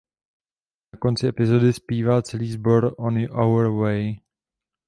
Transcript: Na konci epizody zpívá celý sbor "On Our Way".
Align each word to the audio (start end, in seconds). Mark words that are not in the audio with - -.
Na 0.93 0.99
konci 0.99 1.27
epizody 1.27 1.73
zpívá 1.73 2.21
celý 2.21 2.51
sbor 2.51 2.95
"On 2.97 3.17
Our 3.31 3.67
Way". 3.81 4.21